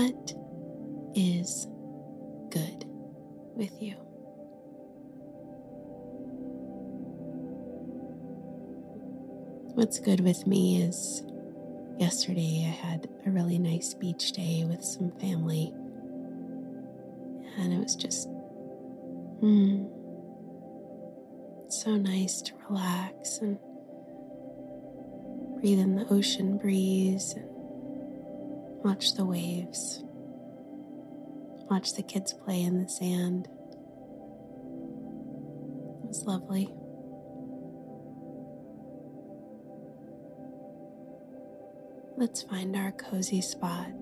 What 0.00 0.32
is 1.14 1.66
good 2.48 2.86
with 3.54 3.82
you? 3.82 3.96
What's 9.74 9.98
good 9.98 10.20
with 10.20 10.46
me 10.46 10.80
is 10.80 11.22
yesterday 11.98 12.64
I 12.66 12.86
had 12.86 13.10
a 13.26 13.30
really 13.30 13.58
nice 13.58 13.92
beach 13.92 14.32
day 14.32 14.64
with 14.66 14.82
some 14.82 15.10
family, 15.20 15.70
and 17.58 17.74
it 17.74 17.78
was 17.78 17.94
just 17.94 18.26
mm, 19.42 19.86
so 21.68 21.96
nice 21.96 22.40
to 22.40 22.52
relax 22.70 23.36
and 23.40 23.58
breathe 25.60 25.78
in 25.78 25.96
the 25.96 26.06
ocean 26.08 26.56
breeze 26.56 27.34
and 27.34 27.59
watch 28.82 29.14
the 29.14 29.24
waves, 29.24 30.02
watch 31.70 31.94
the 31.94 32.02
kids 32.02 32.32
play 32.32 32.62
in 32.62 32.82
the 32.82 32.88
sand. 32.88 33.48
It 36.02 36.08
was 36.08 36.24
lovely. 36.26 36.72
Let's 42.16 42.42
find 42.42 42.76
our 42.76 42.92
cozy 42.92 43.40
spot. 43.40 43.92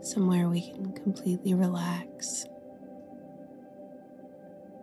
Somewhere 0.00 0.48
we 0.48 0.70
can 0.70 0.92
completely 0.92 1.52
relax. 1.54 2.46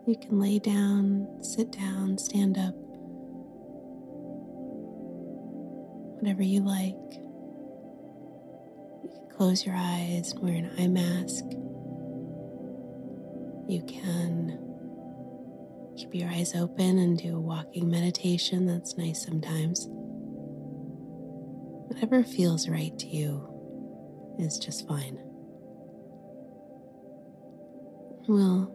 You 0.06 0.16
can 0.16 0.38
lay 0.38 0.58
down, 0.58 1.42
sit 1.42 1.72
down, 1.72 2.18
stand 2.18 2.58
up, 2.58 2.74
whatever 6.20 6.42
you 6.42 6.60
like. 6.60 6.94
You 9.02 9.10
can 9.10 9.28
close 9.36 9.64
your 9.66 9.74
eyes 9.76 10.32
and 10.32 10.42
wear 10.42 10.54
an 10.54 10.70
eye 10.78 10.88
mask. 10.88 11.44
You 13.68 13.82
can 13.82 14.58
keep 15.96 16.14
your 16.14 16.28
eyes 16.28 16.54
open 16.54 16.98
and 16.98 17.16
do 17.18 17.36
a 17.36 17.40
walking 17.40 17.90
meditation. 17.90 18.66
That's 18.66 18.98
nice 18.98 19.24
sometimes. 19.24 19.86
Whatever 21.88 22.24
feels 22.24 22.68
right 22.68 22.98
to 22.98 23.06
you 23.06 24.36
is 24.38 24.58
just 24.58 24.86
fine. 24.86 25.18
We'll 28.26 28.70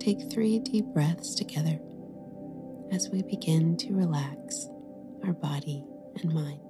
take 0.00 0.30
three 0.30 0.58
deep 0.58 0.86
breaths 0.86 1.34
together 1.34 1.78
as 2.92 3.08
we 3.10 3.22
begin 3.22 3.76
to 3.78 3.94
relax 3.94 4.66
our 5.26 5.32
body 5.34 5.84
and 6.22 6.32
mind. 6.32 6.69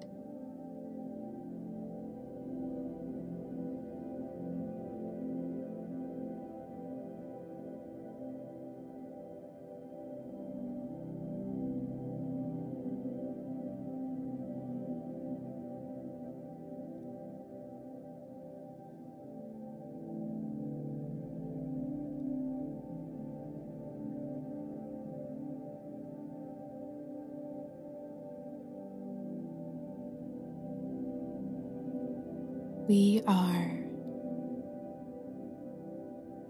We 32.90 33.22
are 33.24 33.70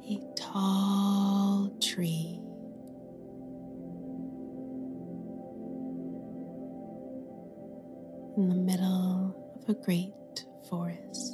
a 0.08 0.20
tall 0.36 1.70
tree. 1.82 2.40
In 8.38 8.48
the 8.48 8.54
middle 8.54 9.36
of 9.60 9.68
a 9.68 9.74
great 9.84 10.14
forest. 10.70 11.29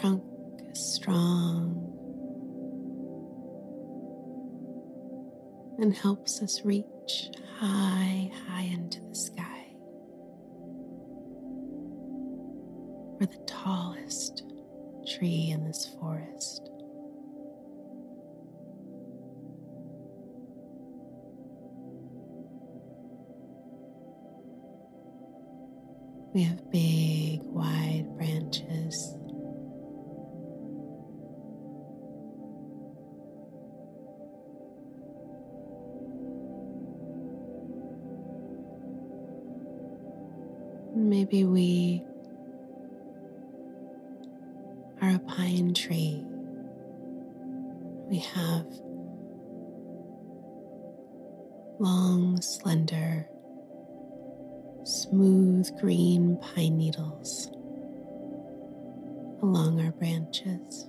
Trunk 0.00 0.24
is 0.72 0.94
strong 0.94 1.80
and 5.78 5.94
helps 5.94 6.42
us 6.42 6.62
reach 6.64 7.30
high, 7.58 8.28
high 8.48 8.62
into 8.62 9.00
the 9.02 9.14
sky. 9.14 9.66
We're 13.20 13.26
the 13.26 13.44
tallest 13.46 14.42
tree 15.16 15.50
in 15.52 15.64
this 15.64 15.86
forest. 16.00 16.70
We 26.34 26.42
have 26.42 26.68
big, 26.72 27.13
Maybe 40.96 41.44
we 41.44 42.04
are 45.02 45.16
a 45.16 45.18
pine 45.18 45.74
tree. 45.74 46.24
We 48.08 48.18
have 48.18 48.66
long, 51.80 52.40
slender, 52.40 53.28
smooth 54.84 55.68
green 55.80 56.38
pine 56.40 56.76
needles 56.76 57.50
along 59.42 59.80
our 59.84 59.90
branches. 59.90 60.88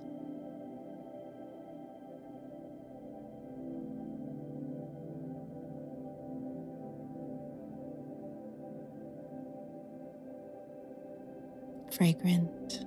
Fragrant 11.96 12.84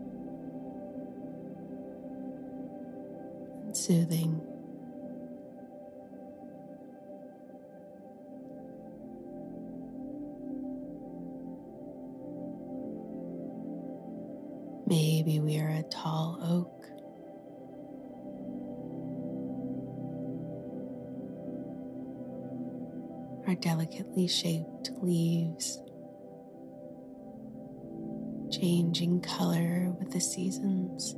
and 3.66 3.76
soothing. 3.76 4.40
Maybe 14.86 15.40
we 15.40 15.60
are 15.60 15.70
a 15.70 15.84
tall 15.84 16.40
oak. 16.44 16.86
Our 23.48 23.56
delicately 23.56 24.28
shaped 24.28 24.92
leaves 25.02 25.80
changing 28.60 29.22
color 29.22 29.96
with 30.00 30.12
the 30.12 30.20
seasons. 30.20 31.16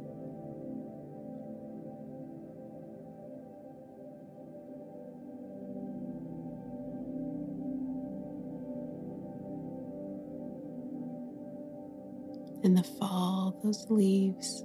In 12.64 12.76
the 12.76 12.84
fall, 12.84 13.60
those 13.64 13.88
leaves, 13.90 14.64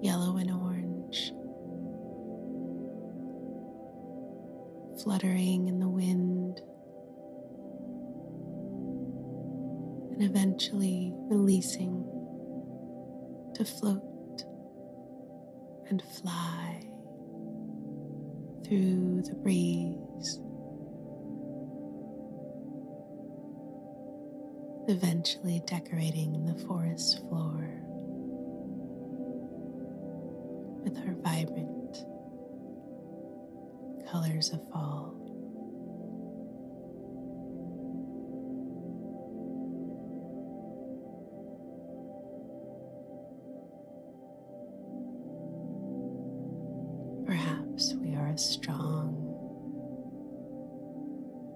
yellow 0.00 0.38
and 0.38 0.50
orange, 0.50 1.32
fluttering 5.02 5.67
eventually 10.58 11.12
releasing 11.30 12.02
to 13.54 13.64
float 13.64 14.42
and 15.88 16.02
fly 16.02 16.80
through 18.64 19.22
the 19.22 19.34
breeze. 19.36 20.40
eventually 24.90 25.60
decorating 25.66 26.46
the 26.46 26.64
forest 26.64 27.20
floor 27.28 27.70
with 30.82 30.96
her 30.96 31.14
vibrant 31.20 31.98
colors 34.10 34.50
of 34.54 34.60
fall. 34.72 35.17
A 48.28 48.36
strong 48.36 49.14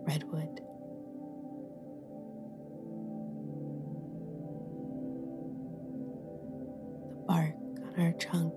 redwood 0.06 0.60
The 7.08 7.16
bark 7.26 7.54
on 7.96 8.00
our 8.00 8.12
trunk. 8.12 8.54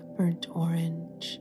A 0.00 0.16
burnt 0.16 0.46
orange 0.50 1.40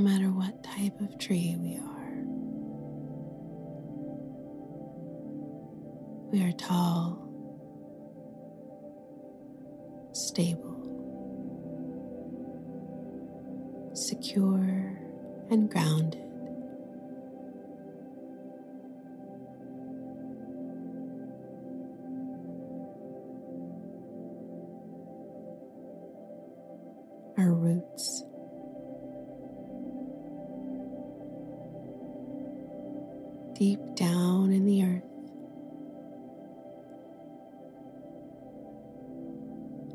no 0.00 0.08
matter 0.10 0.30
what 0.30 0.64
type 0.64 0.98
of 1.02 1.18
tree 1.18 1.56
we 1.60 1.76
are. 1.76 2.14
We 6.32 6.42
are 6.42 6.52
tall, 6.52 7.28
stable, 10.12 10.78
secure, 13.92 14.98
and 15.50 15.70
grounded. 15.70 16.22
Our 27.36 27.52
roots 27.52 28.24
deep 33.60 33.94
down 33.94 34.50
in 34.54 34.64
the 34.64 34.82
earth, 34.82 35.02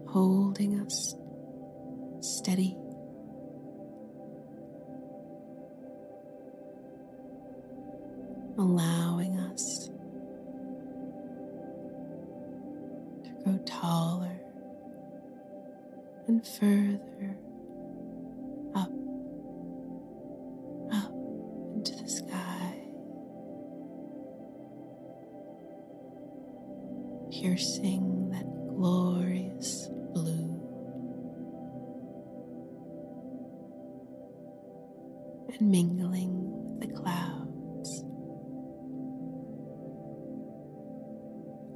holding 0.07 0.79
us 0.81 1.15
steady. 2.19 2.77
Allowing 8.59 9.39
us 9.39 9.89
to 13.23 13.31
grow 13.43 13.57
taller 13.65 14.39
and 16.27 16.45
further 16.45 17.35
piercing 27.55 28.29
that 28.31 28.45
glorious 28.75 29.87
blue. 30.13 30.61
And 35.57 35.71
mingling 35.71 36.33
with 36.79 36.81
the 36.81 36.93
clouds. 36.93 38.03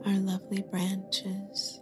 Our 0.05 0.19
lovely 0.19 0.63
branches 0.69 1.79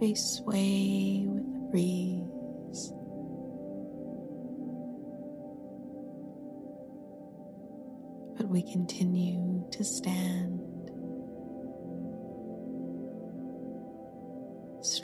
may 0.00 0.14
sway 0.14 1.26
with 1.26 1.52
the 1.52 1.58
breeze. 1.70 2.94
But 8.38 8.48
we 8.48 8.62
continue 8.62 9.68
to 9.72 9.84
stand 9.84 10.69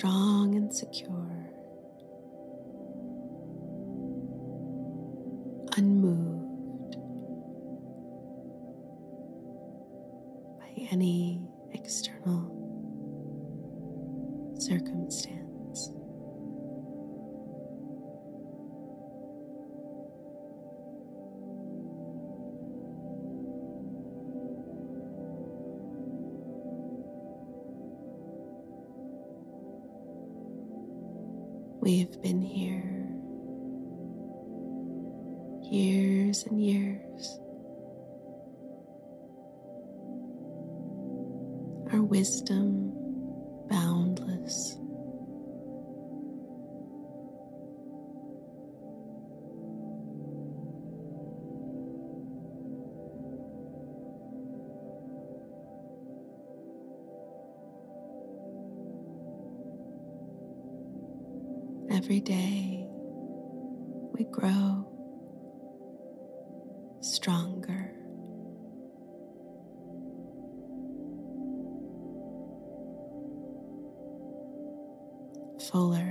strong 0.06 0.54
and 0.54 0.72
secure, 0.72 1.35
We've 31.86 32.20
been 32.20 32.42
here 32.42 32.82
years 35.70 36.42
and 36.42 36.60
years. 36.60 37.38
Our 41.92 42.02
wisdom 42.02 42.90
boundless. 43.70 44.05
Every 61.96 62.20
day 62.20 62.86
we 64.12 64.24
grow 64.30 64.86
stronger. 67.00 67.94
Fuller, 75.70 76.05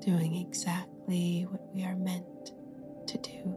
Doing 0.00 0.36
exactly 0.36 1.46
what 1.50 1.60
we 1.74 1.84
are 1.84 1.94
meant 1.94 2.52
to 3.06 3.18
do. 3.18 3.56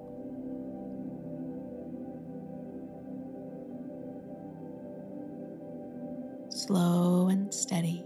Slow 6.49 7.29
and 7.29 7.53
steady. 7.53 8.03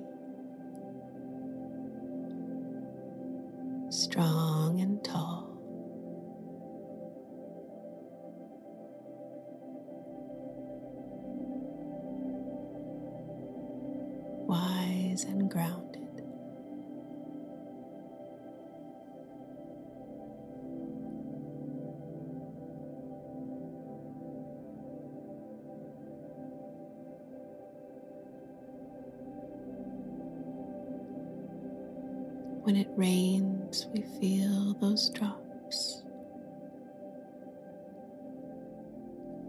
When 32.68 32.76
it 32.76 32.90
rains, 32.98 33.88
we 33.94 34.02
feel 34.20 34.74
those 34.82 35.10
drops 35.12 36.04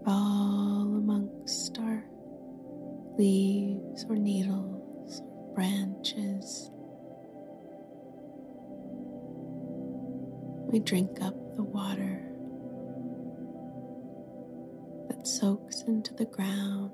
fall 0.05 0.83
amongst 0.95 1.77
our 1.79 2.05
leaves 3.17 4.05
or 4.07 4.15
needles 4.15 5.21
or 5.21 5.53
branches. 5.53 6.71
We 10.71 10.79
drink 10.79 11.21
up 11.21 11.35
the 11.57 11.63
water 11.63 12.21
that 15.09 15.27
soaks 15.27 15.81
into 15.81 16.13
the 16.13 16.23
ground 16.23 16.91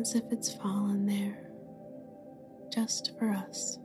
as 0.00 0.14
if 0.14 0.22
it's 0.30 0.54
fallen 0.54 1.06
there 1.06 1.50
just 2.72 3.18
for 3.18 3.30
us. 3.30 3.78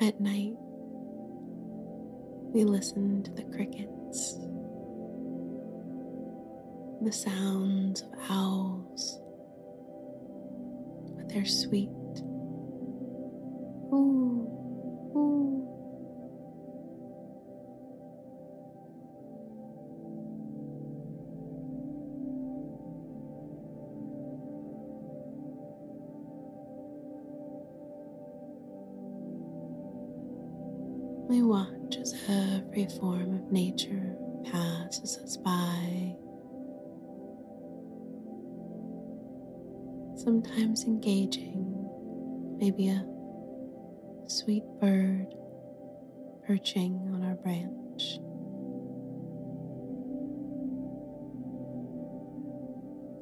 At 0.00 0.20
night, 0.20 0.54
we 2.52 2.64
listen 2.64 3.22
to 3.22 3.30
the 3.32 3.44
crickets, 3.44 4.34
the 7.02 7.12
sounds 7.12 8.02
of 8.02 8.12
owls 8.28 9.20
with 11.16 11.28
their 11.28 11.46
sweet 11.46 11.88
ooh, 13.92 14.33
sweet 44.26 44.64
bird 44.80 45.34
perching 46.46 47.10
on 47.12 47.24
our 47.24 47.34
branch. 47.34 48.18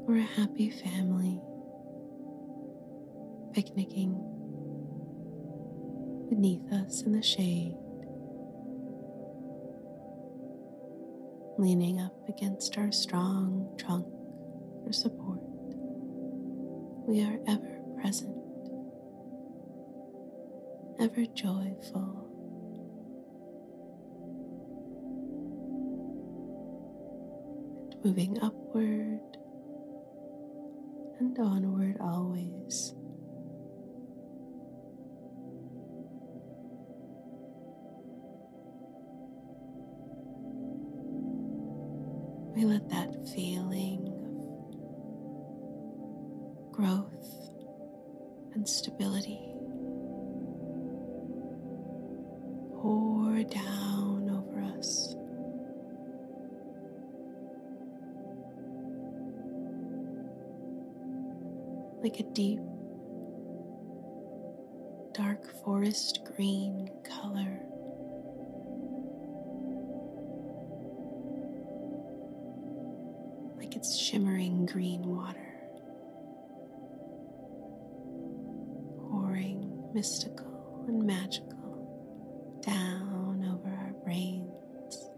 Or 0.09 0.17
a 0.17 0.23
happy 0.23 0.71
family 0.71 1.41
picnicking 3.53 4.15
beneath 6.29 6.73
us 6.73 7.03
in 7.03 7.13
the 7.13 7.23
shade. 7.23 7.77
leaning 11.59 12.01
up 12.01 12.29
against 12.29 12.77
our 12.77 12.91
strong 12.91 13.69
trunk 13.79 14.07
for 14.85 14.93
support. 14.93 15.39
We 17.07 17.23
are 17.23 17.39
ever 17.47 17.79
present, 18.01 18.37
ever 21.03 21.27
joyful. 21.35 22.29
and 27.91 28.05
Moving 28.05 28.39
upward 28.41 29.19
and 31.19 31.37
onward 31.41 31.97
always. 32.01 32.95
We 42.55 42.65
let 42.65 42.89
that 42.91 43.29
feeling 43.35 44.07
of 46.47 46.73
growth 46.73 47.51
and 48.55 48.69
stability 48.69 49.02
Like 62.03 62.19
a 62.19 62.25
deep, 62.25 62.61
dark 65.15 65.47
forest 65.65 66.21
green 66.37 66.91
color. 67.05 67.61
like 73.73 73.77
it's 73.77 73.97
shimmering 73.97 74.67
green 74.67 75.03
water, 75.03 75.55
pouring 79.09 79.89
mystical 79.95 80.85
and 80.89 81.05
magical 81.07 82.59
down 82.61 83.45
over 83.51 83.69
our 83.75 83.93
brains. 84.05 85.09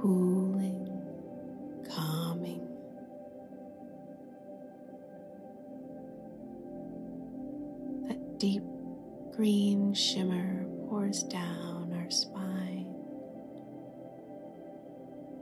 Cooling, 0.00 0.35
deep 8.38 8.62
green 9.34 9.92
shimmer 9.94 10.64
pours 10.88 11.22
down 11.24 11.92
our 11.94 12.10
spine 12.10 12.96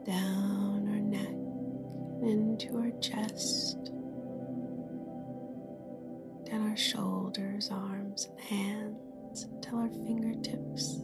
down 0.04 0.86
our 0.88 1.00
neck 1.00 1.34
into 2.22 2.76
our 2.76 2.90
chest, 3.00 3.90
down 6.44 6.68
our 6.68 6.76
shoulders, 6.76 7.70
arms, 7.72 8.28
and 8.30 8.40
hands 8.40 9.44
until 9.44 9.78
our 9.78 9.88
fingertips 9.88 11.00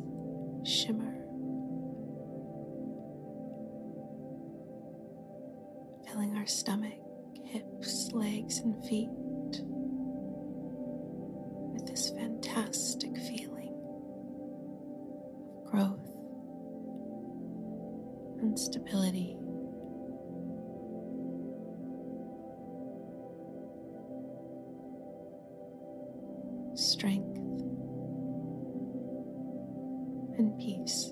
shimmer. 0.64 1.16
Filling 6.06 6.36
our 6.36 6.46
stomach, 6.46 6.98
hips, 7.44 8.10
legs, 8.12 8.58
and 8.58 8.84
feet 8.86 9.08
stability. 18.70 19.36
Strength 26.76 27.36
and 30.38 30.56
peace. 30.58 31.10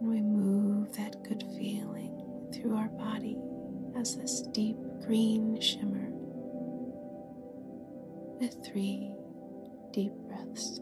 And 0.00 0.08
we 0.08 0.20
move 0.22 0.96
that 0.96 1.20
good 1.24 1.42
feeling 1.58 2.48
through 2.54 2.76
our 2.76 2.88
body 2.90 3.36
as 4.00 4.16
this 4.16 4.40
deep 4.52 4.78
green 5.06 5.60
shimmer 5.60 6.08
with 8.40 8.56
three 8.64 9.12
deep 9.92 10.12
breaths. 10.26 10.80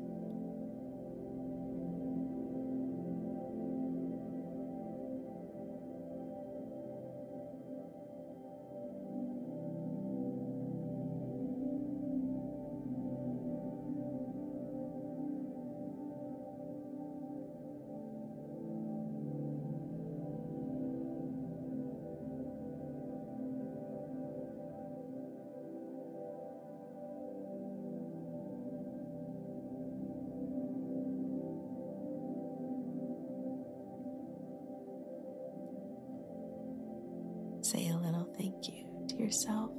Say 37.68 37.88
a 37.90 37.98
little 37.98 38.26
thank 38.38 38.66
you 38.66 38.86
to 39.10 39.16
yourself. 39.16 39.70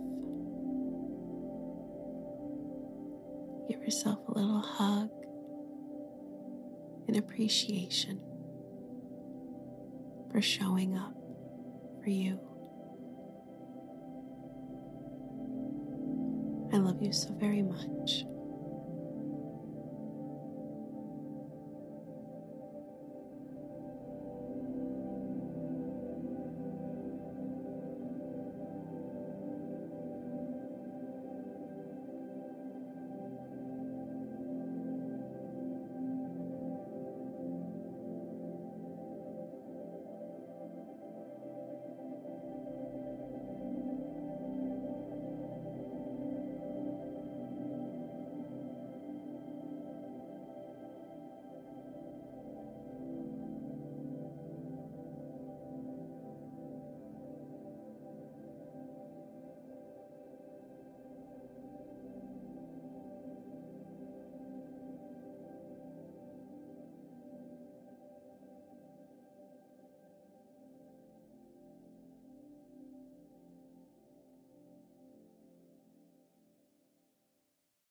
Give 3.67 3.81
yourself 3.81 4.19
a 4.27 4.31
little 4.31 4.61
hug 4.61 5.09
and 7.07 7.17
appreciation 7.17 8.21
for 10.31 10.39
showing 10.39 10.95
up 10.99 11.15
for 12.03 12.11
you. 12.11 12.39
I 16.71 16.77
love 16.77 17.01
you 17.01 17.11
so 17.11 17.33
very 17.39 17.63
much. 17.63 18.23